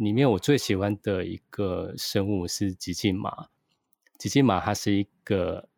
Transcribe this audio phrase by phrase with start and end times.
[0.00, 3.48] 里面我最喜欢的一个生物是吉进马。
[4.16, 5.68] 吉进马它是一个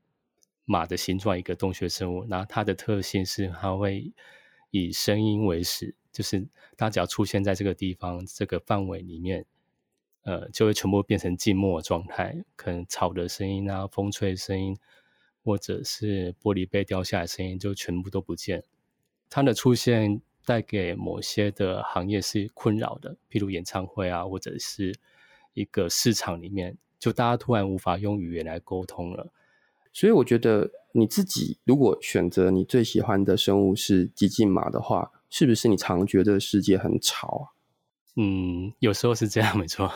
[0.64, 2.24] 马的形状，一个洞穴生物。
[2.28, 4.12] 然后它的特性是它会
[4.70, 6.46] 以声音为食，就是
[6.76, 9.44] 它只要出现在这个地方这个范围里面，
[10.22, 12.44] 呃，就会全部变成静默状态。
[12.54, 14.76] 可能草的声音啊，风吹的声音，
[15.42, 18.62] 或者是玻璃杯掉下来的声音，就全部都不见。
[19.28, 20.22] 它的出现。
[20.44, 24.94] 带给某些的行业是困扰的，譬如演唱会啊，或者是
[25.54, 29.30] 一个市场里面，就大家突然无法用语言来沟通了。
[29.92, 37.44] 所以我觉得你自己如果选择你最喜欢的生物是吉进马的话，是不是你常觉得世界很吵啊？
[38.16, 39.92] 嗯，有时候是这样，没错。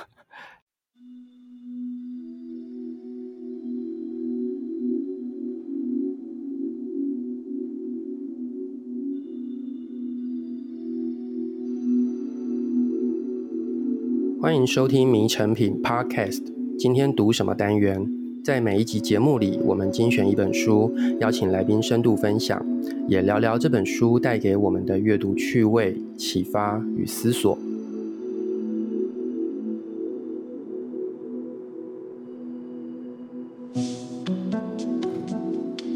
[14.46, 16.40] 欢迎收听《迷成品》Podcast。
[16.78, 18.08] 今天读什么单元？
[18.44, 22.64] 在每一集节目里，我们精选一本书，邀请来宾深度分享，
[23.08, 27.58] 也聊聊这本书带给我们的阅读趣味、启发与思索。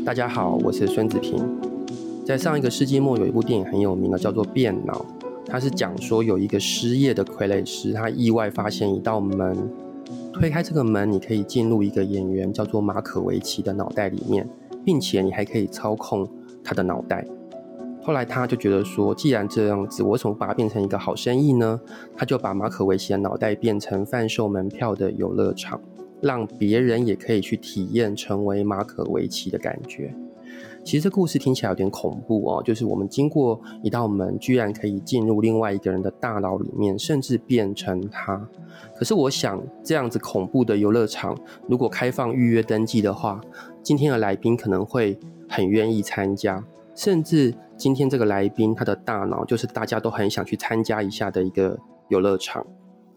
[0.04, 1.40] 大家好，我是孙子平。
[2.24, 5.06] 在上一个世纪末，有一部电影很有名的，叫做《变脑》。
[5.50, 9.56] 他是讲说有一个失业的傀儡师，他意外发现一道门，
[10.32, 14.48] 推开这个门，你可以进入一个演员叫做马可维奇的脑袋里面，
[14.84, 16.28] 并且你还可以操控
[16.62, 17.26] 他的脑袋。
[18.00, 21.80] 后来他就觉得说，既然这样子，我怎么把它变成一个好生意呢？
[22.16, 25.80] 他就把马可维奇的脑袋变成贩售门票的游乐场，
[26.22, 30.14] 让别人也可以去体验成为马可维奇的感觉。
[30.82, 38.48] 其实这故事听起来有点恐怖哦，就是我们经过一道门，居然可以进入另外一个人的大脑里面，甚至变成他。
[38.96, 43.40] 可是我想，这样子恐怖的游乐场，如果开放预约登记的话，
[43.82, 46.64] 今天的来宾可能会很愿意参加，
[46.94, 52.66] 甚至今天这个来宾他的大脑就是大家都很想去参加一下的一个游乐场。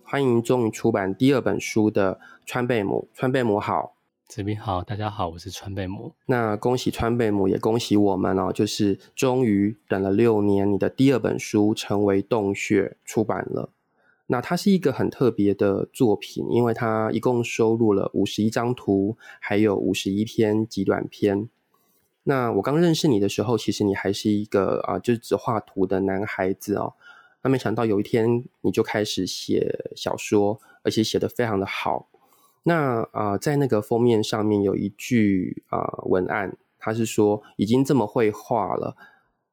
[0.03, 3.92] 欢迎终于出版第二本书的川贝母，川贝母好。
[4.35, 6.11] 子平好，大家好，我是川贝母。
[6.25, 13.69] 那恭喜川贝母，也恭喜我们哦，就是终于等了六年，你的第二本书《成为洞穴》出版了。
[14.25, 21.47] 那它是一个很特别的作品，因为它一共收录了五十一张图，还有五十一篇极短篇。
[22.23, 26.95] 那我刚认识你的时候，其实你还是一个啊，就是只画图的男孩子哦。
[27.43, 32.07] 那没想到有一天你就开始写小说，而且写得非常的好。
[32.63, 38.95] 那啊、在那个封面上面有一句啊、文案，他是说已经这么会画了，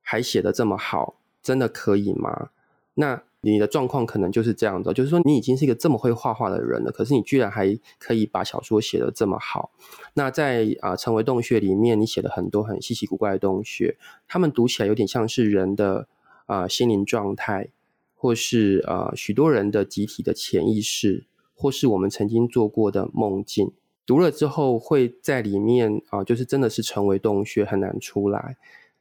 [0.00, 2.50] 还写得这么好，真的可以吗？
[2.94, 9.72] 那你的状况可能就是这样的，就是说你已经是一个这么会画画的人了，可是你居然还可以把小说写得这么好。
[10.14, 13.96] 那在啊、成为洞穴里面，你写了很多很稀奇古怪的洞穴，
[14.28, 16.06] 他们读起来有点像是人的
[16.46, 17.70] 啊、心灵状态，
[18.14, 21.24] 或是啊、许多人的集体的潜意识。
[21.60, 23.70] 或是我们曾经做过的梦境，
[24.06, 28.56] 读了之后会在里面啊，就是真的是成为洞穴，很难出来。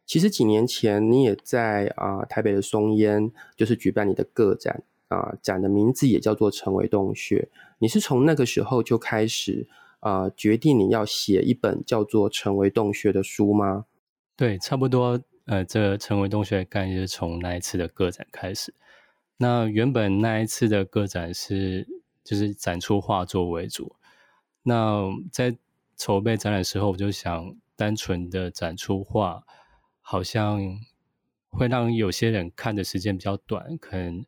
[0.06, 7.48] 其实几年前你也在啊台北的松烟，就是举办你的个展啊，展的名字也叫做成为洞穴。
[7.78, 9.66] 你是从那个时候就开始
[10.02, 13.86] 啊，决定你要写一本叫做成为洞穴的书吗？
[14.36, 15.22] 对，差不多。
[15.46, 18.74] 呃，这成为洞穴的概念是从那一次的个展开始。
[19.38, 21.88] 那原本那一次的个展是。
[22.30, 23.96] 就是展出画作为主。
[24.62, 25.58] 那在
[25.98, 29.44] 筹备展览时候，我就想，单纯的展出画，
[30.00, 30.80] 好像
[31.50, 34.24] 会让有些人看的时间比较短，可能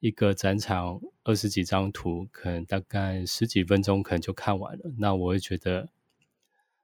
[0.00, 4.92] 一个展场二十几张图，可能大概十几分钟，可能就看完了。
[4.98, 5.88] 那我会觉得，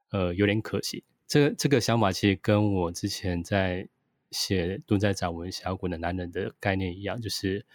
[0.08, 1.04] 呃，有点可惜。
[1.26, 3.86] 这个这个想法其实跟我之前在
[4.30, 7.66] 写《蹲在展文峡谷的男人》的概念一样，就是。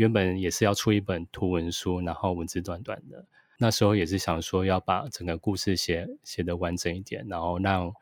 [0.00, 3.26] 原本也是要出一本图文书，然后文字短短的。
[3.58, 7.92] 那时候也是想说要把整个故事写写得完整一点，然后让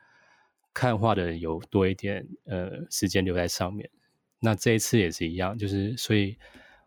[0.72, 3.90] 看画的人有多一点呃时间留在上面。
[4.38, 6.38] 那这一次也是一样，就是所以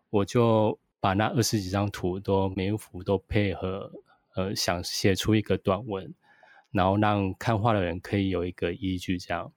[0.08, 3.92] 我就把那二十几张图都每一幅都配合
[4.34, 6.14] 呃想写出一个短文，
[6.70, 9.52] 然后让看画的人可以有一个依据这样。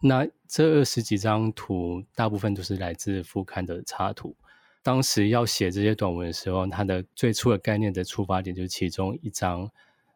[0.00, 4.36] 那这二十几张图大部分都是来自副刊的插图。
[4.84, 9.70] 当时要写这些短文的时候，它的最初的概念的出发点就是其中一张，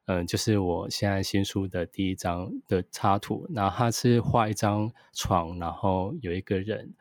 [0.04, 3.46] 嗯，就是我现在新书的第一张的插图。
[3.48, 6.92] 那它是画一张床，然后有一个人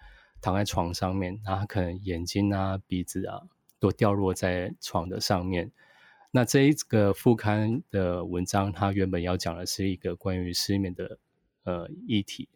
[0.41, 3.41] 躺在床上面，然后可能眼睛啊、鼻子啊
[3.79, 5.69] 都掉落在床的上面。
[6.31, 11.19] 那这一个副刊的文章，它原本要讲的是一个关于失眠的
[11.63, 12.47] 呃议题，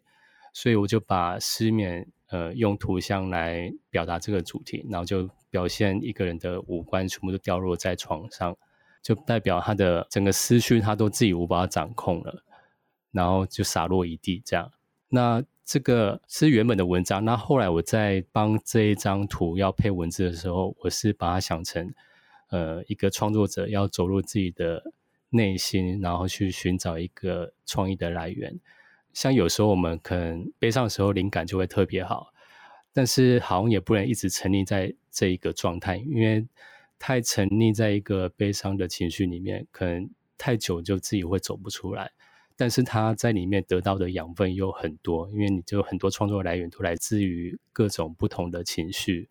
[0.54, 8.56] 所以我就把失眠呃用图像来表达这个主题，然后就表现一个人的五官全部都掉落在床上，
[9.02, 12.42] 就代表他的整个思绪他都自己无法掌控了，
[13.12, 14.72] 然后就洒落一地这样。
[15.10, 21.94] 那这个是原本的文章，那后来我在帮这一张图要配文字的时候，我是把它想成。
[22.50, 24.92] 呃，一个创作者要走入自己的
[25.30, 28.60] 内心，然后去寻找一个创意的来源。
[29.12, 32.32] 像有时候我们可能悲伤的时候，灵感就会特别好，
[32.92, 36.46] 但是好像也不能一直沉溺在这一个状态，因为
[36.98, 42.12] 太沉溺在一个悲伤的情绪里面，可能太久就自己会走不出来。
[42.56, 49.28] 但是他在里面得到的养分又很多，因为你就很多创作来源都来自于各种不同的情绪。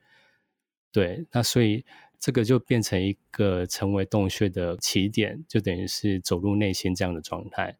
[0.92, 1.86] 对，那所以。
[2.24, 7.75] 这个就变成一个成为洞穴的起点，就等于是走入内心这样的状态。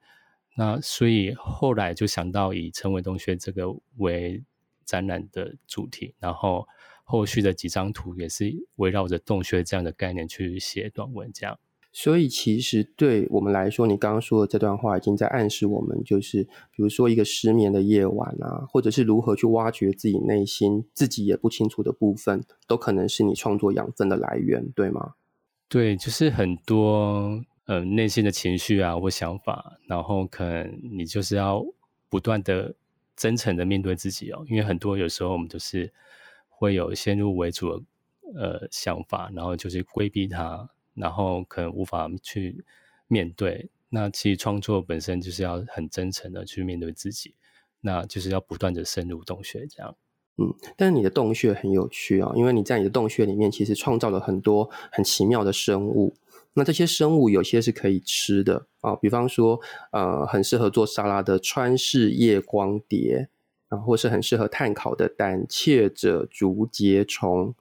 [0.56, 3.66] 那所以后来就想到以成为洞穴这个
[3.98, 4.44] 为
[4.86, 6.68] 展览的主题，然后
[7.04, 11.58] 后续的几张图也是围绕着洞穴这样的概念去写短文这样。
[11.94, 25.16] 所以，其实对我们来说，你刚刚说的这段话已经在暗示我们，就是比如说一个失眠的夜晚啊，或者是如何去挖掘自己内心自己也不清楚的部分，都可能是你创作养分的来源，对吗？
[25.68, 31.66] 对，就是很多呃内心的情绪啊或想法，然后可能你就是要
[32.10, 32.76] 不断的
[33.16, 35.94] 真诚的面对自己哦，因为很多有时候我们都是
[36.50, 37.84] 会有先入为主的
[38.36, 40.70] 呃想法，然后就是规避它。
[40.94, 42.66] 然后可能无法去
[43.08, 47.34] 面对，那其实创作本身就是要很真诚的去面对自己，
[47.80, 49.96] 那就是要不断的深入洞穴这样。
[50.36, 56.14] 嗯，但是你的洞穴很有趣啊，因为你在你的洞穴里面其实创造了很多很奇妙的生物。
[56.54, 59.60] 那这些生物有些是可以吃的啊，比方说
[59.92, 63.30] 呃很适合做沙拉的川式夜光蝶，
[63.70, 67.54] 啊，或是很适合碳烤的胆怯者竹节虫。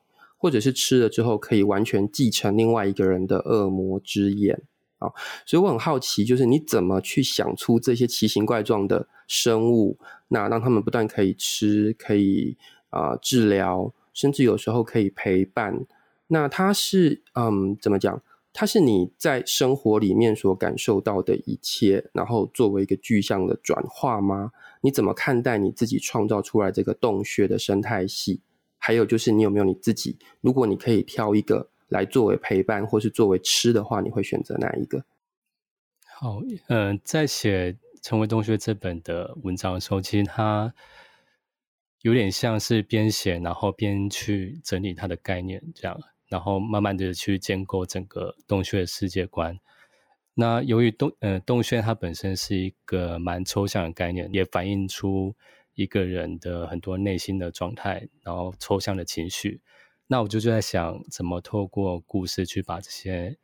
[0.42, 4.58] 或者是吃了之后可以完全继承另外一个人的恶魔之眼
[4.98, 5.12] 啊，
[5.44, 9.98] 所以我很好奇，就是你怎么去想出这些奇形怪状的生物，
[10.28, 12.56] 那让他们不但可以吃，可以
[12.88, 15.84] 啊、治疗，甚至有时候可以陪伴。
[16.28, 18.22] 那它是嗯怎么讲？
[18.52, 24.50] 它是你在生活里面所感受到的一切，然后作为一个具象的转化吗？
[24.80, 28.40] 你怎么看待你自己创造出来这个洞穴的生态系？
[28.78, 30.18] 还有就是，你有没有你自己？
[30.40, 35.04] 如果你可以挑一个来作为陪伴，或是作为吃的话，你会选择哪一个？
[36.18, 40.74] 好，嗯、呃，在写《成为洞穴》这本的文章的时候，其实它
[42.00, 49.60] 有点像是边写，然后边去整理它的概念，这样，然后慢慢的去建构整个洞穴的世界观。
[50.32, 55.36] 那由于洞，呃，洞穴它本身是一个蛮抽象的概念，也反映出。
[55.74, 59.62] 一个人的很多内心的状态，然后抽象的情绪，
[60.08, 63.38] 那我就就在想，怎么透过故事去把这些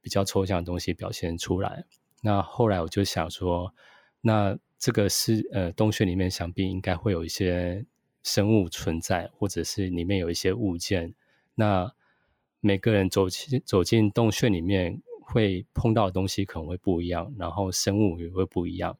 [0.00, 1.84] 比较抽象的东西表现出来。
[2.22, 3.74] 那后来我就想说，
[4.20, 7.84] 那这个是呃洞穴里面想必应该会有一些
[8.22, 11.14] 生物存在，或者是里面有一些物件。
[11.56, 11.92] 那
[12.60, 18.98] 每个人走进走进洞穴里面会碰到的东西可能会不一样，然后生物也会不一样。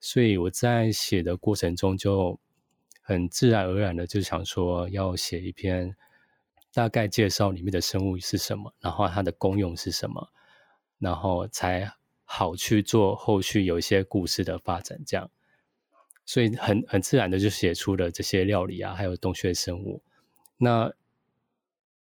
[0.00, 2.38] 所以我在写的过程中，就
[3.00, 5.96] 很自然而然的就想说，要写一篇
[6.72, 10.28] 大概介绍里面的生物是什么，然后它的功用是什么，
[10.98, 11.90] 然后才
[12.24, 15.00] 好去做后续有一些故事的发展。
[15.06, 15.30] 这样，
[16.24, 20.02] 所以很很自然的就写出了这些料理啊，还有洞穴生物。
[20.58, 20.92] 那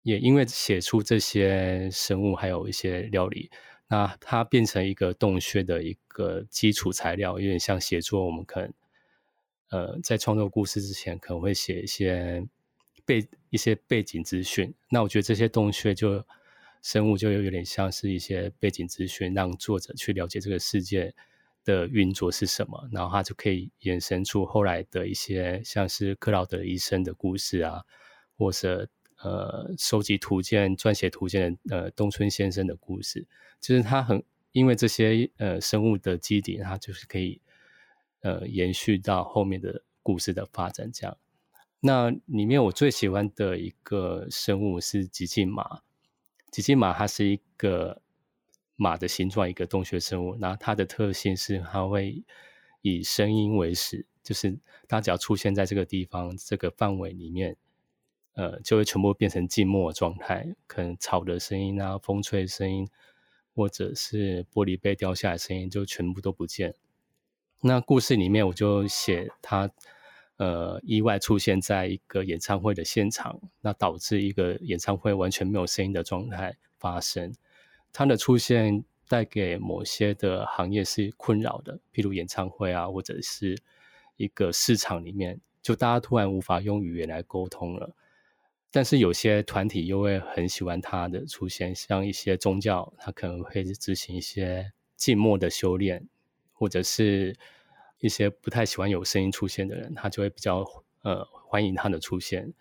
[0.03, 3.51] 也因为写出这些生物，还有一些料理。
[3.87, 8.25] 那它变成一个洞穴的一个基础材料，有点像写作。
[8.25, 8.73] 我们可能，
[9.69, 12.47] 呃，在创作故事之前，可能会写一些
[13.05, 14.73] 背一些背景资讯。
[14.89, 16.25] 那我觉得这些洞穴就
[16.81, 21.13] 生物就有点像是一些背景资讯，让作者去了解这个世界
[21.65, 27.83] 的运作是什么，然后他就可以衍生出后来的一些像是克劳德医生的故事啊，
[28.37, 28.87] 或者
[29.23, 33.27] 呃收集图鉴、撰写图鉴的呃东村先生的故事。
[33.59, 37.39] 就是他很，因为这些呃生物的基底，它就是可以
[38.21, 41.17] 呃延续到后面的故事的发展这样。
[41.79, 45.81] 那里面我最喜欢的一个生物是吉进马，
[46.51, 48.01] 吉进马它是一个
[48.75, 50.35] 马的形状，一个洞穴生物。
[50.35, 52.23] 那它的特性是它会
[52.81, 57.57] 以声音为食，就是它只要出现在这个地方这个范围里面，
[58.33, 62.87] 呃，就会全部变成静默状态，可能草的声音啊、风吹的声音，
[63.53, 66.73] 或者是玻璃杯掉下来的声音，就全部都不见。
[67.61, 69.69] 那故事里面，我就写他
[70.37, 77.33] 呃意外出现在一个演唱会的现场，那导致一个演唱会完全没有声音的状态发生。
[77.93, 83.61] 他的出现带给某些的行业是困扰的，譬如演唱会啊，或者是
[84.15, 87.93] 一个市场里面，就大家突然无法用语言来沟通了。
[88.71, 96.07] 但是有些团体又会很喜欢他的出现，像一些宗教，他可能会执行一些静默的修炼，
[96.53, 97.35] 或者是
[97.99, 100.65] 一些不太喜欢有声音出现的人，他就会比较
[101.01, 102.53] 呃欢迎他的出现，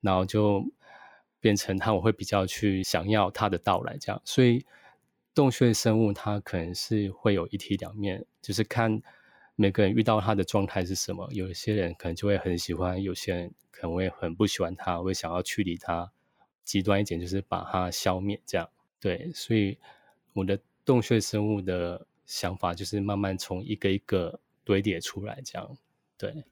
[0.00, 0.64] 然后就
[1.38, 4.20] 变成他我会比较去想要他的到来这样。
[4.24, 4.66] 所以
[5.32, 9.00] 洞穴生物它可能是会有一体两面，就是看
[9.56, 13.52] 每个人遇到他的状态是什么，有些人可能就会很喜欢，有些人。
[13.74, 16.12] 可能会很不喜欢他，会想要驱离他。
[16.62, 18.68] 极端一点就是把它消灭，这样
[19.00, 19.32] 对。
[19.34, 19.76] 所以
[20.34, 25.76] 我的洞穴生物的想法就是慢慢从一个一个堆叠出来，这样
[26.16, 26.44] 对。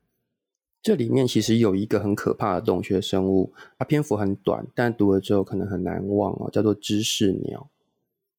[0.82, 7.70] 这里面其实有一个很可怕的洞穴生物，它篇幅很短，但读了之后可能很难忘哦，叫做知识鸟。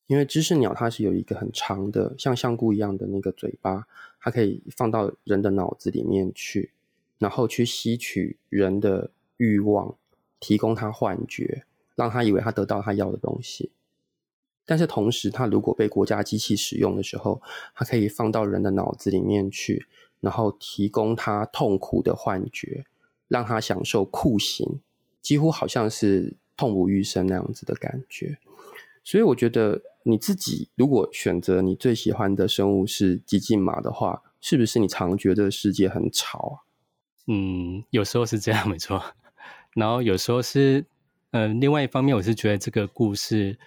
[0.08, 3.88] 因为知识鸟它是有一个很长的像香菇一样的那个嘴巴，
[4.22, 6.72] 它可以放到人的脑子里面去。
[7.18, 9.96] 然后去吸取人的欲望，
[10.40, 13.70] 提供他幻觉，让他以为他得到他要的东西。
[14.66, 17.40] 但是同时，他如果被国家机器使用的时候，
[17.76, 19.86] 他可以放到人的脑子里面去，
[20.20, 22.86] 然后提供他痛苦的幻觉，
[23.28, 24.80] 让他享受酷刑，
[25.22, 28.40] 几乎好像是痛不欲生那样子的感觉。
[29.04, 36.56] 所以，我觉得你自己如果选择你最喜欢的生物是吉进马的话，是不是你常觉得世界很吵啊？
[37.28, 39.04] 嗯，有时候是这样，没错。
[39.76, 40.86] 然后有时候是，
[41.32, 43.58] 嗯、另外一方面，我是觉得这个故事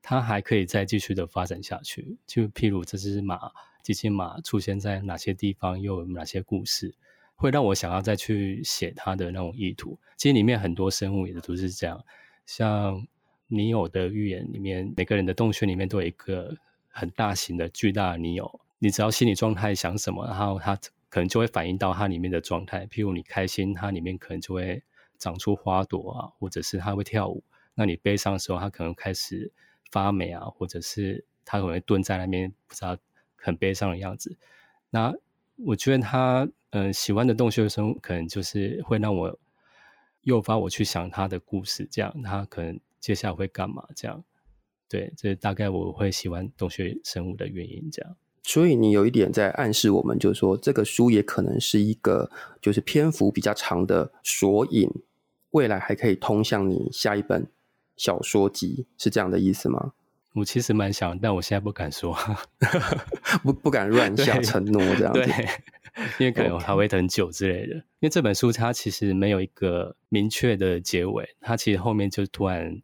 [0.00, 2.16] 它还可以再继续的发展下去。
[2.26, 3.50] 就譬如这只马，
[3.82, 6.94] 吉进马出现在哪些地方，又有哪些故事，
[7.34, 9.98] 会让我想要再去写它的那种意图。
[10.16, 12.02] 其实里面很多生物也都是这样，
[12.46, 13.06] 像
[13.50, 16.56] 尼欧的寓言里面，每个人的洞穴里面都有一个
[16.88, 20.78] 很大型的巨大的尼欧，你只要心理状态想什么，然后它。
[21.12, 24.80] 可能就会反映到它里面的状态，譬如你开心，它里面可能就会
[25.18, 27.42] 长出花朵啊，或者是它会跳舞。
[27.74, 29.50] 那你悲伤的时候，它可能开始
[29.90, 32.96] 发霉啊，或者是它可能会蹲在那边，不知道
[33.34, 34.36] 很悲伤的样子。
[34.90, 35.12] 那
[35.56, 39.36] 我觉得他嗯、喜欢的洞穴生物，可能就是会让我
[40.22, 43.84] 诱发我去想他的故事，这样他可能接下来会干嘛？
[43.96, 44.22] 这样
[44.88, 48.16] 对，这大概我会喜欢洞穴生物的原因，这样。
[48.42, 52.28] 所以你有一点在暗示我们，就是说这个书也可能是一个
[52.60, 54.90] 就是篇幅比较长的索引，
[55.50, 57.46] 未来还可以通向你下一本
[57.96, 59.92] 小说集，是这样的意思吗？
[60.32, 62.16] 我其实蛮想，但我现在不敢说，
[63.44, 65.48] 不不敢乱下承诺这样子，对，
[66.18, 67.74] 因为可能还会很久之类的。
[67.74, 72.82] 因为这本书它其实没有一个明确的结尾，它其实后面就突然。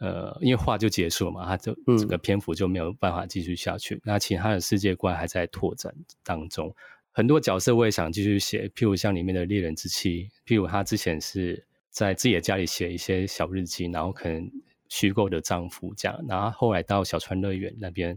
[0.00, 3.96] 呃，因为画就结束了嘛，他就整个篇幅就没有办法继续下去。
[3.96, 6.72] 嗯、那其他的世界观还在拓展当中，
[7.10, 14.48] 很多角色我也想继续写，譬如像里面的猎人之妻，譬如他之前是在自己的家里写一些小日记，然后可能
[14.88, 18.16] 虚构的丈夫这样，然后后来到小川乐园那边，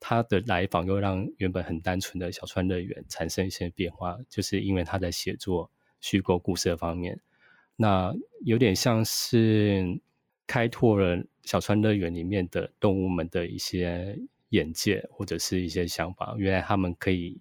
[0.00, 5.70] 他的来访又让原本很单纯的小川乐园产生一些变化，就是因为他在写作
[6.00, 7.20] 虚构故事的方面，
[7.76, 8.14] 那
[8.46, 10.00] 有点像是。
[10.46, 14.18] 开拓了小川乐园里面的动物们的一些
[14.50, 16.34] 眼界，或者是一些想法。
[16.38, 17.40] 原来他们可以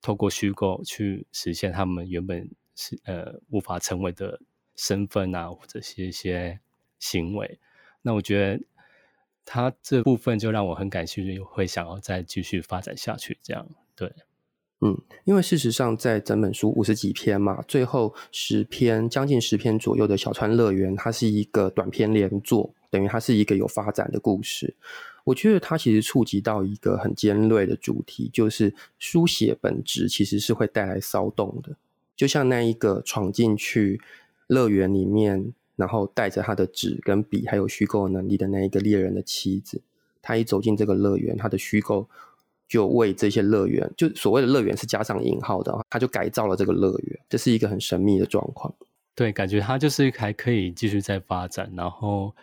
[0.00, 4.40] 透过虚构去实现他们原本是呃无法成为的
[4.74, 6.58] 身份啊，或者是一些
[6.98, 7.58] 行为。
[8.02, 8.64] 那我觉得
[9.44, 13.38] 他这部分就让我很感兴趣，会想要再继续发展下去。
[13.42, 14.12] 这样对。
[14.84, 24.74] 嗯，因为事实上，在整本书五十几篇嘛，最后十篇，将近十篇左右的小川乐园，它是一个短篇连作，等于它是一个有发展的故事。
[25.22, 31.76] 我觉得它其实触及到一个很尖锐的主题，就是书写本质其实是会带来骚动的。
[32.16, 34.00] 就像那一个闯进去
[34.48, 39.80] 乐园里面，然后带着他的纸跟笔，还有虚构能力的那一个猎人的妻子，
[40.20, 42.08] 他一走进这个乐园，他的虚构。
[42.72, 48.74] 就为这些乐园，就所谓的乐园是加上引号的，他就改造了这个乐园，这是一个很神秘的状况。
[49.14, 51.70] 对，感觉它就是还可以继续再发展。
[51.76, 52.34] 然后，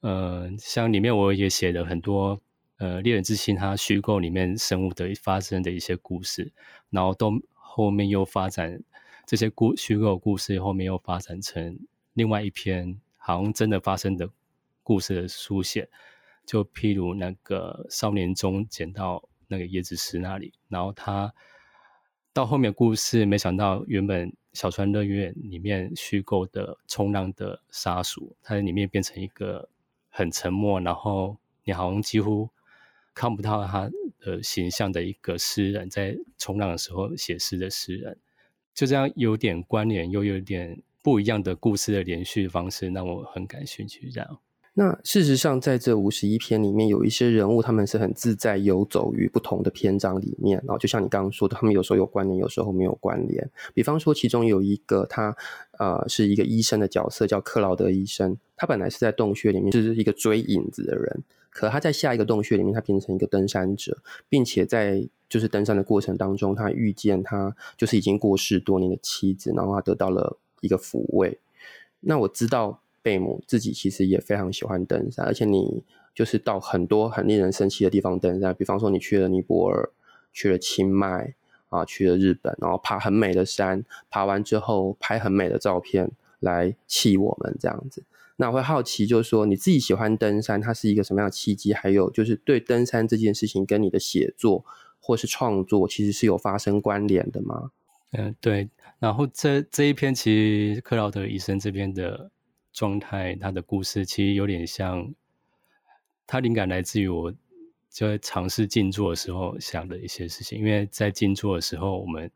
[0.00, 2.38] 呃，像里面我也写了很多，
[2.76, 6.52] 呃，猎人之心他虚构里面生物的发生的一些故事，
[6.90, 8.78] 然后都后面又发展
[9.24, 11.78] 这些故虚构故事，后面又发展成
[12.12, 14.28] 另外一篇好像真的发生的
[14.82, 15.88] 故事的书写，
[16.44, 21.32] 就譬如那个少年中捡到那个椰子石那里，然后他
[22.32, 29.68] 到后面故事，没想到原本小川乐园里面虚构的冲浪的沙鼠，它在里面变成一个
[30.08, 32.48] 很沉默，然后你好像几乎
[33.14, 38.18] 看不到他的形象的一个诗人，在冲浪的时候写诗的诗人，
[38.74, 40.82] 就这样有点关联，又有点。
[41.04, 44.08] 不一样的故事的连续方式，让我很感兴趣。
[44.08, 44.38] 这样，
[44.74, 50.58] 那事实上，在这五十一篇里面，有一些人物，他们是很自在游走于不同的篇章里面。
[50.66, 53.50] 然后，就像你刚刚说的，他们有时候有关联，有时候没有关联。
[53.74, 55.36] 比方说，其中有一个他，
[55.78, 58.36] 呃，是一个医生的角色，叫克劳德医生。
[58.56, 61.22] 他本来是在洞穴里面，就是一个追影子的人。
[61.50, 63.98] 可他在下一个洞穴里面，他变成一个登山者，
[64.28, 70.38] 并且在就是登山的过程当中，他遇见他就是已经过世多年的妻子，然后他得到了。
[70.62, 71.40] 一个抚慰。
[71.98, 75.82] 那我知道贝母自己其实也非常喜欢登山，而且你
[76.14, 79.90] 就是到很多很令人生气的地方登山，比方说你去了尼泊尔，
[80.32, 81.34] 去了清迈
[81.68, 88.04] 啊，去了日本，然后爬很美的山，爬完之后拍很美的照片来气我们这样子。
[88.36, 91.72] 那我会好奇，就是说你自己喜欢登山，它是一个什么样的契机？
[91.72, 94.64] 还有就是对登山这件事情跟你的写作
[95.00, 97.70] 或是创作，其实是有发生关联的吗？
[98.12, 98.68] 嗯，对。
[98.98, 102.30] 然后这这一篇，其实克劳德医生这边的
[102.72, 105.14] 状态，他的故事其实有点像，
[106.26, 107.32] 他灵感来自于我
[107.90, 110.58] 就在尝试静坐的时候想的一些事情。
[110.58, 112.30] 因为在静坐的时候，我们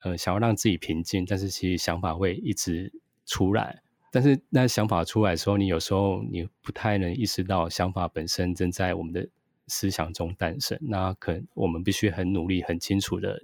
[0.00, 2.92] 呃想要让自己平静，但是其实想法会一直
[3.24, 3.82] 出来。
[4.10, 9.28] 但是那想法出来的时候，你有时候你不太能意识到想法本身正在我们的
[9.66, 10.78] 思想中诞生。
[10.80, 13.42] 那可能我们必须很努力、很清楚的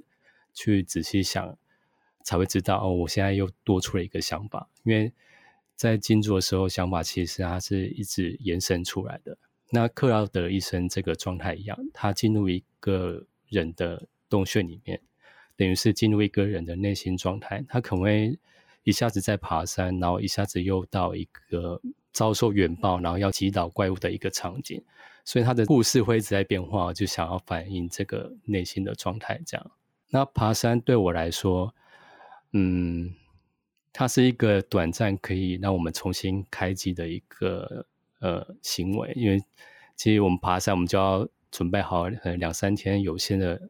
[0.55, 1.57] 去仔细想。
[2.25, 4.71] 才会知道哦，我现在又多出了一个想法。
[4.85, 5.12] 因为
[5.83, 9.37] 在静坐的时候，想法其实它是一直延伸出来的。
[9.69, 15.01] 那克劳德医生这个状态一样，他进入一个人的洞穴里面，
[15.57, 17.64] 等于是进入一个人的内心状态。
[17.68, 18.38] 他可能会
[18.85, 24.81] 一下子在爬山，然后一下子又到一个遭受远报，然后要击倒怪物的一个场景。
[25.25, 29.40] 所以他的故事会一直在变化，就想要反映这个内心的状态。
[29.45, 29.73] 这样，
[30.11, 31.75] 那爬山对我来说。
[32.55, 33.14] 嗯，
[33.92, 37.87] 它是一个短暂可以让我们重新开机的一个
[38.20, 39.42] 呃行为，因为
[39.96, 43.68] 其实我们爬山，我们就要准备好呃两三天有限的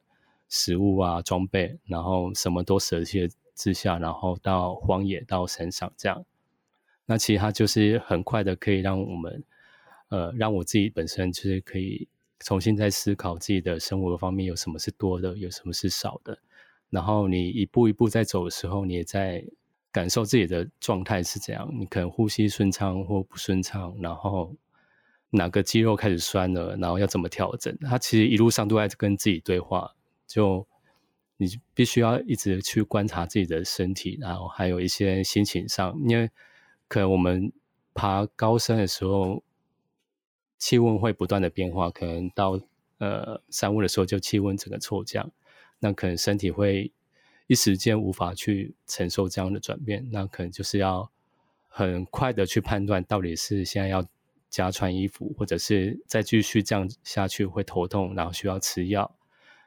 [0.49, 6.25] 食物啊、装备，然后什么都舍弃之下，然后到荒野、到山上这样。
[7.07, 9.43] 那其实它就是很快的，可以让我们
[10.09, 12.07] 呃，让我自己本身就是可以
[12.39, 16.39] 重新再思考自己的生活方面有什么是多的，有什么是少的。
[16.91, 19.45] 然后你一步一步在走的时候，你也在
[19.93, 21.71] 感受自己的状态是怎样。
[21.79, 24.57] 你可能呼吸顺畅或不顺畅，然后
[25.31, 27.77] 哪个肌肉开始酸了，然后要怎么调整？
[27.83, 29.95] 他其实一路上都在跟自己对话。
[30.27, 30.67] 就
[31.37, 36.31] 你必须要一直去观察自己的身体，然后还有一些心情上，因为
[36.89, 37.53] 可能我们
[37.93, 39.43] 爬高山的时候，
[40.57, 42.59] 气温会不断的变化，可能到
[42.99, 45.31] 呃山雾的时候，就气温整个骤降。
[45.81, 46.93] 那可能身体会
[47.49, 51.11] 一时间无法去承受这样的转变，那可能就是要
[51.69, 54.07] 很快的去判断，到底是现在要
[54.49, 59.15] 加穿衣服，或者是再继续这样下去会头痛，然后需要吃药。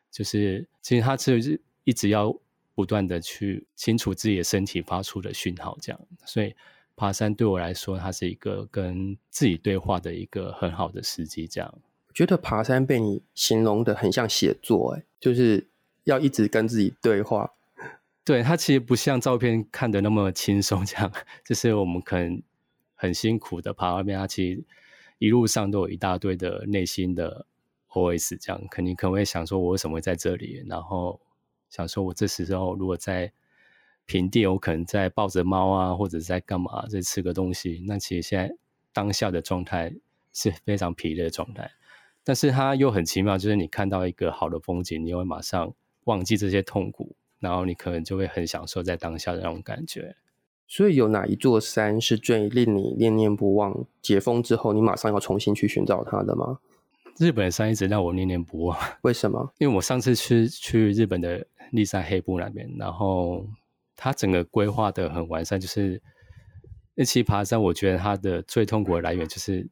[0.09, 2.35] 就是其实他是一直要
[2.73, 5.99] 不断的去清楚自己的身体发出的讯号，这样。
[6.25, 6.55] 所以
[6.95, 11.45] 爬山对我来说，它是一个跟自己对话的一个很好的时机。
[11.45, 11.71] 这样，
[12.07, 15.67] 我觉得爬山被你形容的很像写作，欸，哎，就是。
[16.05, 17.51] 要一直跟自己对话，
[18.25, 21.11] 对，它其实不像照片看的那么轻松，这样
[21.45, 22.41] 就是我们可能
[22.95, 24.65] 很辛苦的爬那边，它其实
[25.19, 27.45] 一路上都有一大堆的内心的
[27.89, 30.63] OS，这样肯定可能会想说，我为什么会在这里？
[30.67, 31.21] 然后
[31.69, 33.31] 想说，我这时候如果在
[34.05, 37.83] 平地，我可能在抱着猫啊，或者在干嘛，在吃个东西。
[37.88, 38.55] 那其实现在
[38.91, 39.93] 当下的状态
[40.33, 41.71] 是非常疲累的状态，
[42.23, 45.75] 但是它又很奇妙，就是你看到一个好的风景，你会马上。
[46.05, 50.15] 忘记这些痛苦，然后你可能就会很享受在当下的那种感觉。
[50.67, 53.86] 所以有哪一座山是最令你念念不忘？
[54.01, 56.58] 解封之后，你马上要重新去寻找它的吗？
[57.19, 58.75] 日本的山一直让我念念不忘。
[59.03, 59.53] 为什么？
[59.60, 63.47] 因为我上次去去日本的立山黑部那边，然后
[63.95, 65.60] 它整个规划的很完善。
[65.60, 66.01] 就是
[66.95, 69.69] 一起爬山，我觉得它的最痛苦的来源就是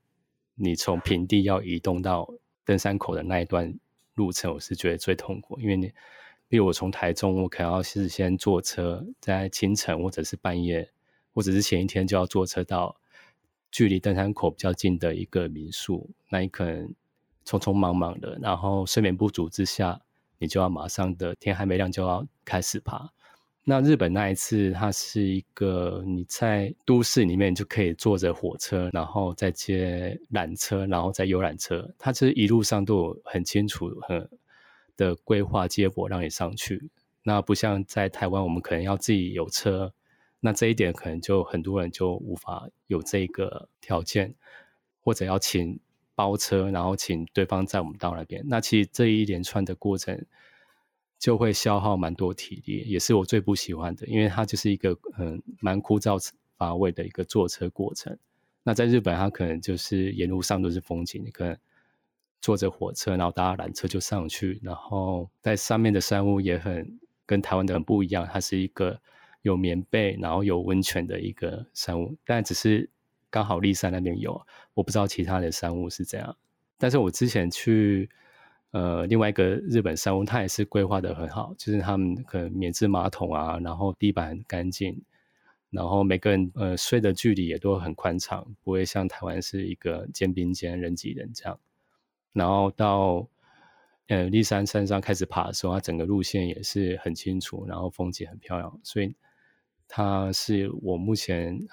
[0.54, 2.30] 你从平地要移动到
[2.64, 3.74] 登山口的那一段
[4.14, 5.92] 路程，我是觉得最痛苦，因为你。
[6.54, 10.88] 比如我从台中，我可能要是先坐车，在清晨或者是半夜
[11.34, 12.96] 或者是前一天就要坐车到
[13.72, 16.94] 距离登山口比较近的一个民宿，那你可能
[17.44, 20.00] 匆匆忙忙的，然后睡眠不足之下，
[20.38, 23.10] 你就要马上的天还没亮就要开始爬。
[23.64, 34.30] 那日本那一次，它是一个你在都市里面就可以坐着火车，然后再接缆车，然后再游览车，它其实一路上都有很清楚很
[34.98, 36.90] 的规划接驳让你上去。
[37.24, 39.94] 那不像在台湾，我们可能要自己有车，
[40.40, 44.36] 那这一点可能就很多人就无法有这个条件，
[45.02, 45.80] 或者要请
[46.16, 48.44] 包车，然后请对方载我们到那边。
[48.48, 50.26] 那其实这一连串的过程。
[51.20, 56.20] 就会消耗蛮多体力，也是我最不喜欢的，因为它就是一个嗯蛮枯燥
[56.58, 58.18] 乏味的一个坐车过程。
[58.64, 61.58] 那在日本，它可能就是沿路上都是风景，你可能
[62.44, 69.00] 坐着火车，然后搭缆车就上去，然后在上面的山屋也很跟台湾的很不一样，它是一个
[69.42, 72.88] 有棉被，然后有温泉的一个山屋，但只是
[73.32, 74.40] 刚好立山那边有，
[74.76, 76.38] 我不知道其他的山屋是这样。
[76.78, 78.10] 但是我之前去。
[78.74, 85.00] 呃，另外一个日本山屋，它也是规划得很好，就是他们可能免治马桶啊，然后地板很干净，
[85.70, 91.60] 然后每个人呃睡的距离也都很宽敞，不会像台湾是一个肩并肩人挤人这样。
[92.34, 93.28] 然后到
[94.08, 99.16] 呃立山山上开始爬的时候，它整个路线也是很清楚，然后风景很漂亮，所以
[99.88, 101.68] 它是我目前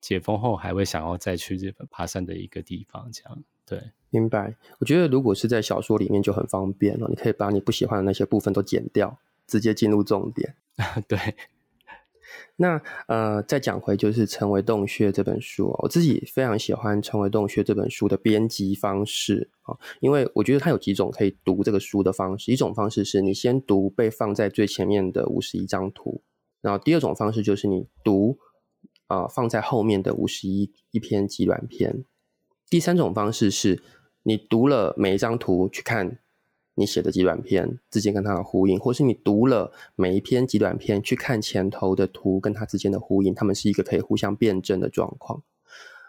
[0.00, 3.80] 解封后还会想要再去日本爬山的一个地方，这样对。
[4.14, 10.54] 明白，我觉得如果是在小说里面就很方便了，你可以把你不喜欢的那些部分都剪掉，直接进入重点。
[11.08, 11.18] 对，
[12.56, 26.22] 那呃，再讲回就是《成为洞穴》这本书，我自己非常喜欢《成为洞穴》这本书的编辑方式啊，因为我觉得它有几种可以读这个书的方式，一种方式是你先读被放在最前面的五十一张图，
[26.60, 28.38] 然后第二种方式就是你读
[29.06, 32.04] 啊、放在后面的五十一一篇极短篇，
[32.68, 33.82] 第三种方式是。
[34.24, 36.20] 你读了每一张图去看
[36.74, 45.42] 你写的几短篇之间跟它的呼应，或是你读了每一篇几短篇去看前头的图跟它之间的呼应，它们是一个可以互相辩证的状况。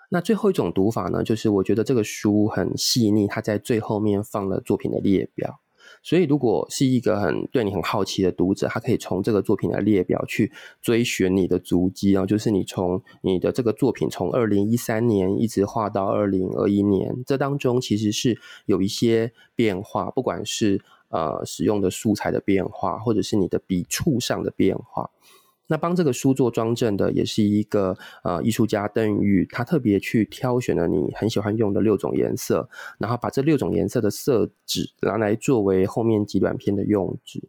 [0.09, 5.59] 那最后一种读法呢，就是我觉得这个书很细腻，它在最后面放了作品的列表。
[6.03, 25.09] 所以，如果是一个很对你很好奇的读者，他可以从这个作品的列表去追寻你的足迹，然后就是你从你的这个作品从二零一三年一直画到二零二一年，这当中其实是有一些变化，不管是呃使用的素材的变化，或者是你的笔触上的变化。
[25.67, 37.41] 那帮这个书做装帧的，也是一个呃艺术家邓玉，他特别去挑选了你很喜欢用的六种颜色，然后把这六种颜色的色纸拿来作为后面几短篇的用纸。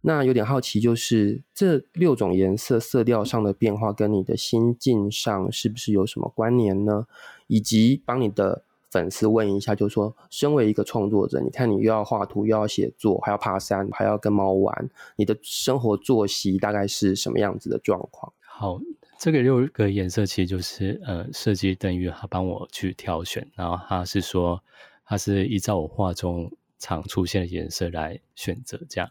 [0.00, 7.06] 那有点好奇，就是这六种颜色色调上的变化，跟你的心境上是不是有什么关联呢？
[7.46, 8.64] 以及帮你的。
[8.92, 18.30] 粉丝问一下，就是说，身为一个创作者，你看你又要画图，又要写作，还要爬山，还要跟猫玩，你的生活作息大概是什么样子的状况？
[18.44, 18.78] 好，
[19.18, 24.62] 这个六个颜色其实就是呃，设计邓于他帮我去挑选，然后他是说
[25.06, 29.10] 他是依照我画中常出现的颜色来选择这样。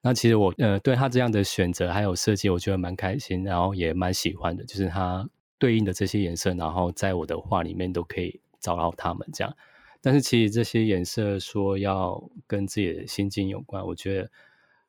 [0.00, 5.28] 那其实我呃对他这样的选择还有设计，我觉得蛮开心，然后也蛮喜欢的，就是他
[5.58, 8.40] 对应的这些颜色，然后在我的画里面都可以。
[8.60, 9.56] 找到他们这样，
[10.02, 14.30] 但是其实这些颜色说要跟自己的心境有关，我觉得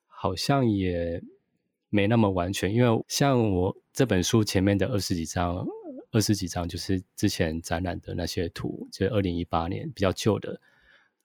[0.05, 1.21] 好像也
[1.89, 2.73] 没那么完全。
[2.73, 5.65] 因为像我这本书前面的二十几张，
[6.11, 10.59] 二十几张就是之前展览的那些图，就是二零一八年比较旧的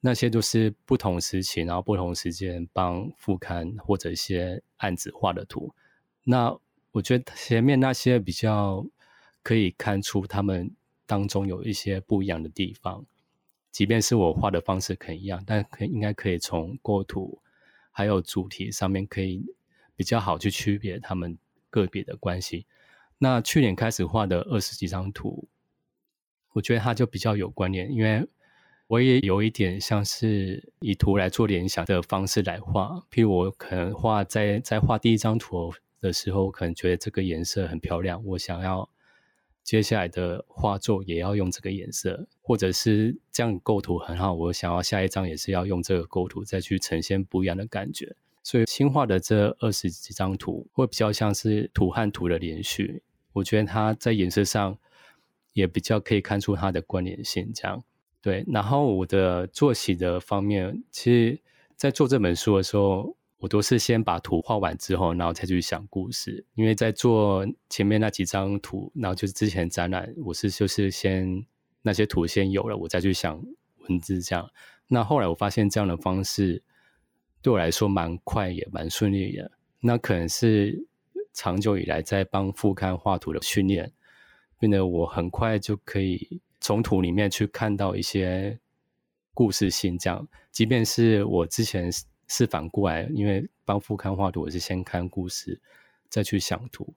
[0.01, 5.75] 那些，都是不同时期，然后不同时间帮副刊或者一些案子画的图。
[6.25, 6.57] 那
[6.93, 8.87] 我觉得前面那些比较
[9.43, 10.75] 可以看出他们。
[11.07, 13.07] 当中有一些不一样的地方，
[13.71, 17.41] 即便是我画的方式可能一样，但可应该可以从构图
[17.91, 19.45] 还有主题上面可以
[19.95, 21.39] 比较好去区别他们
[21.71, 22.67] 个别的关系。
[23.19, 25.49] 那去年开始画的二十几张图，
[26.53, 28.27] 我觉得它就比较有关联，因为
[28.89, 33.07] 我也有一点像是以图来做联想的方式来画。
[33.11, 38.91] 譬如我可能画在在画第一张图的时候，可能觉得这个颜色很漂亮，我想要。
[39.67, 48.15] 接下来的画作也要用这个颜色，或者是这样构图很好，我想要下一张也是要用这个构图再去呈现不一样的感觉。
[48.45, 53.03] 所以新画的这二十几张图会比较像是图和图的连续，
[53.33, 54.79] 我觉得它在颜色上
[55.53, 57.51] 也比较可以看出它的关联性。
[57.53, 57.83] 这样
[58.23, 61.41] 对，然后我的作息的方面，其实
[61.75, 66.45] 在做这本书的时候，我都是先把图画完之后，然后再去想故事。
[66.55, 71.45] 因为在做前面那几张图，然后就是之前展览，我是就是先
[71.83, 73.45] 那些图先有了，我再去想
[73.89, 74.51] 文字这样。
[74.89, 76.63] 那后来我发现这样的方式
[77.43, 79.51] 对我来说蛮快也蛮顺利的。
[79.81, 80.87] 那可能是
[81.35, 83.93] 长久以来在帮副刊画图的训练，
[84.59, 88.59] 变得我很快就可以从图里面去看到一些
[89.35, 89.99] 故事性。
[89.99, 91.93] 这样，即便是我之前。
[92.29, 95.61] 是反过来，因为帮副刊画图，我是先看故事，
[96.09, 96.95] 再去想图。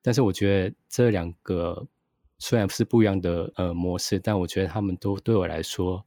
[0.00, 1.86] 但是我觉得这两个
[2.38, 6.04] 虽然是不一样的呃模式，但我觉得他们都对我来说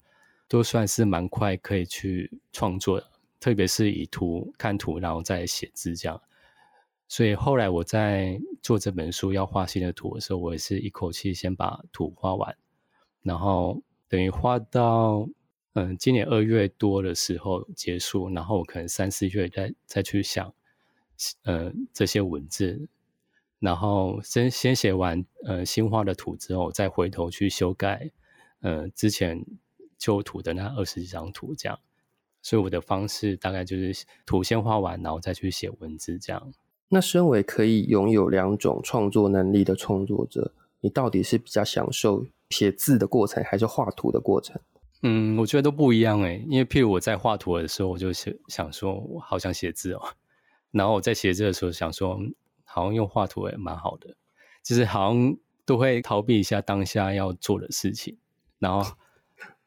[0.48, 3.08] 都算是蛮快可以去创作的。
[3.40, 6.22] 特别是以图看图，然后再写字这样。
[7.08, 12.58] 所以后来我在做这本书要画新的图的时候，我也是一口气先把图画完，
[13.22, 15.30] 然后等于画到。
[15.76, 20.54] 嗯，今年二月多的时候结束，然后我可能三四月再再去想，
[21.44, 22.88] 呃，这些文字，
[23.60, 28.10] 然后先先写完呃新画的图之后，再回头去修改
[28.62, 29.46] 呃之前
[29.98, 31.78] 旧图的那二十几张图，这样。
[32.42, 36.54] 所以我的方式大概就是图先画完，然后再去写文字这样。
[36.88, 44.62] 那身为可以拥有两种创作能力的创作者，你到底是比较享受写字的过程，还是画图的过程？
[45.08, 50.02] 嗯，我觉得都不一样诶，因为譬如我在画图的时候，我就想想说，我好想写字哦。
[50.72, 52.20] 然后我在写字的时候，想说，
[52.64, 54.16] 好像用画图也蛮好的，
[54.64, 58.18] 就是好像都会逃避一下当下要做的事情，
[58.58, 58.84] 然后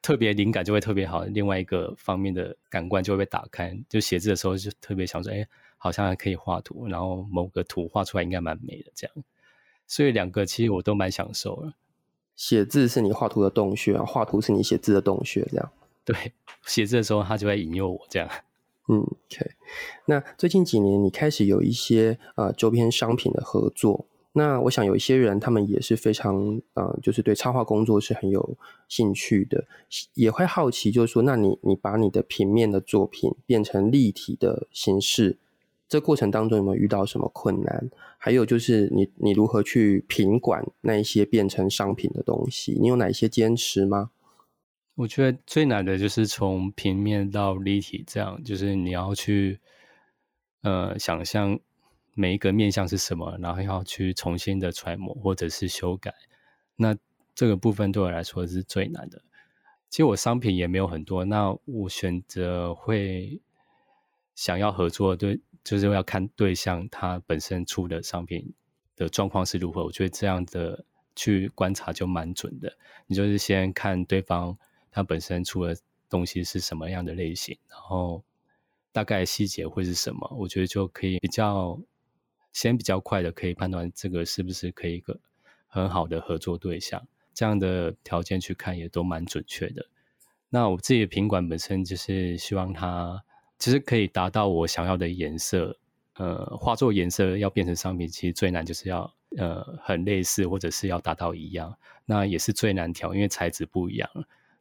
[0.03, 3.79] 特别灵感就会特别好，另外一个方面的感官就会被打开。
[3.88, 5.46] 就写字的时候就特别想说，哎，
[5.77, 9.16] 好像还可以画图，然后某个图画出来应该蛮美的这样。
[9.87, 11.72] 所以两个其实我都蛮享受的。
[12.38, 15.70] 写字是你画图的洞穴，画图是你写字的洞穴，这样。
[16.07, 16.16] 对，
[16.64, 18.27] 写字的时候他就会引诱我这样。
[18.87, 19.51] 嗯，OK。
[20.07, 28.57] 那最近几年你开始有一些呃周边商品的合作，那我想有一些人他们也是非常呃，就是对插画工作是很有
[28.88, 29.66] 兴趣的，
[30.14, 35.37] 也会好奇，就是说，那你你把你的平面的作品变成立体的形式。
[35.88, 37.90] 这过程当中有没有遇到什么困难？
[38.18, 42.77] 还有就是你你如何去品管那一些变成商品的东西？
[42.79, 44.11] 你有哪一些坚持吗？
[44.96, 49.61] 我觉得最难的就是从平面到立体，这样就是你要去
[50.62, 51.59] 呃想象
[52.12, 56.12] 每一个面向是什么，然后要去重新的揣摩或者是修改。
[56.77, 56.94] 那
[57.35, 59.22] 这个部分对我来说是最难的。
[59.88, 63.40] 其实我商品也没有很多，那我选择会
[64.35, 65.40] 想要合作对。
[65.68, 68.54] 就是要看对象他本身出的商品
[68.96, 70.83] 的状况是如何，我觉得这样的
[71.14, 72.74] 去观察就蛮准的。
[73.07, 74.57] 你就是先看对方
[74.90, 75.76] 他本身出的
[76.09, 78.24] 东西是什么样的类型，然后
[78.92, 81.78] 大概细节会是什么，我觉得就可以比较
[82.54, 85.20] 先比较快的可以判断这个是不是可以一个
[85.66, 87.07] 很好的合作对象。
[87.35, 89.85] 这样的条件去看也都蛮准确的。
[90.48, 93.22] 那我自己的品管本身就是希望他。
[93.59, 95.77] 其实可以达到我想要的颜色，
[96.14, 104.09] 呃，画作颜色要变成商品，其实最难就是要呃很类似，或者是要达到一样，那也是最难调，因为材质不一样。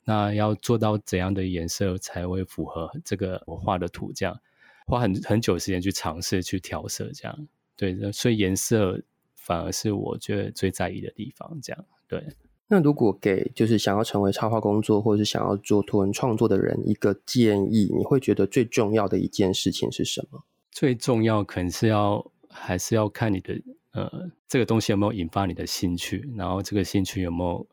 [0.04, 4.12] 那要做到怎样的颜色才会符合这个我画的图？
[4.14, 4.40] 这样
[4.86, 9.02] 花很很久时间去尝试去调色，这样对，所以颜色
[9.36, 11.60] 反而是我觉得最在意的地方。
[11.62, 12.24] 这样对。
[12.70, 20.44] 那如果给就是想要成为插画工作，或者是想要做图文创作的人一个建议，你会觉得最重要的一件事情是什么？
[20.72, 27.66] 最重要可能是要还是要看你的呃这个东西有没有引发你的兴趣，然后这个兴趣有没有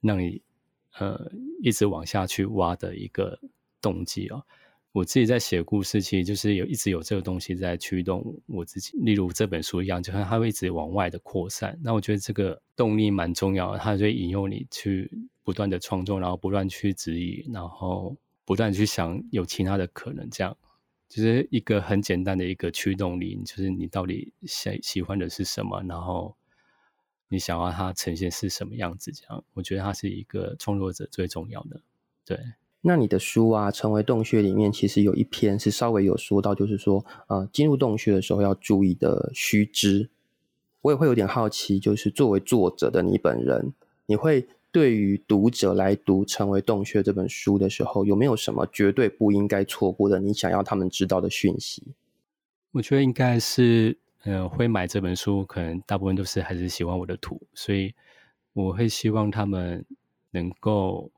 [0.00, 0.40] 让你
[0.98, 1.30] 呃
[1.62, 3.38] 一直往下去挖的一个
[3.80, 4.42] 动机哦。
[4.92, 8.98] 我自己在写故事，其实就是有一直有这个东西在驱动我自己。
[8.98, 11.78] 例如这本书一样，就看它会一直往外的扩散。
[11.80, 15.08] 那我觉得这个动力蛮重要的，它就会引诱你去
[15.44, 20.28] 不断的创作，然后不断去质疑，然后不断去想有其他的可能。
[20.28, 20.56] 这样
[21.08, 26.34] 就是一个很简单的一个驱动力，就是你到底喜喜欢的是什么，然后
[27.28, 29.12] 你想要它呈现是什么样子。
[29.12, 31.80] 这样我觉得它是一个创作者最重要的，
[32.24, 32.36] 对。
[32.82, 40.08] 那你的书啊，成为洞穴里面其实有一篇是稍微有说到，就是说，呃，进入洞穴的时候要注意的须知。
[40.80, 43.74] 我也会有点好奇，就是作为作者的你本人，
[44.06, 51.82] 你会对于读者来读《成为洞穴》这本书的时候，有没有什么绝对不应该错过的，你想要他们知道的讯息？
[52.72, 57.92] 我觉得应该是，呃，会买这本书，可能大部分都是还是喜欢我的图，所以
[58.54, 59.84] 我会希望他们
[60.30, 61.10] 能够。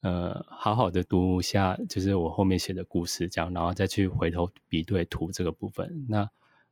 [0.00, 6.06] 呃好好的读一下，就是我后面写的故事，这样，然后再去回头比对图这个部分。
[6.08, 6.28] 那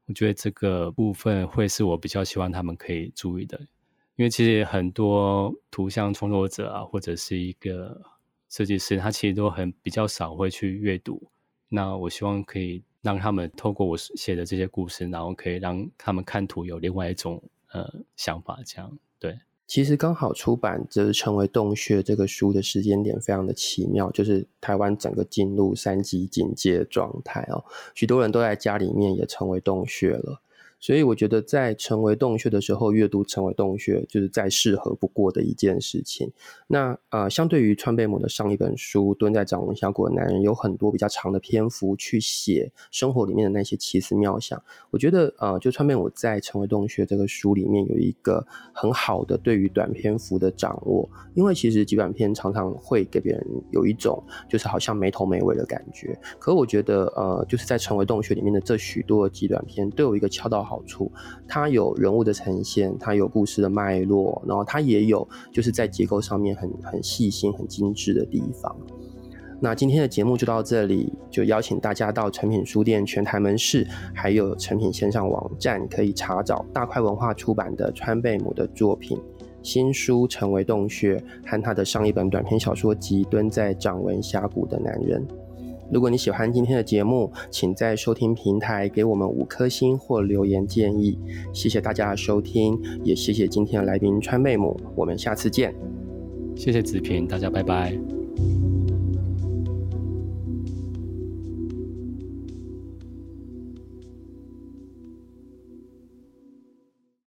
[0.06, 3.58] 我觉得这个部分会是我比较希望他们可以注意的，
[4.14, 8.00] 因为其实很多图像创作者啊，或者是一个
[8.48, 11.20] 设计师，他其实都很比较少会去阅读。
[11.68, 19.36] 那我希望可以让他们透过我写的这些故事，然后可以让他们看图有另外一种呃想法，这样对。
[19.66, 30.40] 其实刚好出版就是成为洞穴这个书的时间点非常的奇妙，就是台湾整个进入三级警戒状态哦，许多人都在家里面也成为洞穴了。
[30.86, 36.30] 所以我觉得，在成为洞穴的时候，阅读成为洞穴，就是再适合不过的一件事情。
[36.68, 44.62] 那呃，相对于川贝母的上一本书《蹲在掌纹峡谷的男人》，有很多比较长的篇幅去写生活里面的那些奇思妙想。
[44.92, 56.16] 我觉得呃，就川贝母在《成为洞穴》这个书里面有一个很好的对于短篇幅的掌握，因为其实极短篇常常会给别人有一种就是好像没头没尾的感觉。
[56.38, 61.10] 可我觉得呃，就是在《成为洞穴》里面的这许多极短篇都有一个敲到好好处，
[61.48, 68.76] 它有人物的呈现，它有故事的脉络，然后它也有就是在结构上面很很细心、很精致的地方。
[69.58, 79.18] 那今天的节目就到这里，就邀请大家到诚品书店全台门市，还有诚品线上网站，可以查找大块文化出版的川贝母的作品
[79.62, 81.16] 新书《成为洞穴》
[81.50, 85.26] 和他的上一本短篇小说集《蹲在掌纹峡谷的男人》。
[85.90, 91.18] 如果你喜欢今天的节目，请在收听平台给我们五颗星或留言建议。
[91.52, 94.78] 谢谢大家的收听，也谢谢今天的来宾川贝母。
[94.94, 95.74] 我们下次见。
[96.56, 98.25] 谢谢子平，大家拜拜。